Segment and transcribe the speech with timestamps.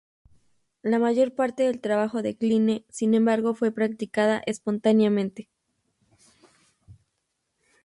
[0.81, 5.47] La mayor parte del trabajo de Kline, sin embargo fue "practicada espontáneamente".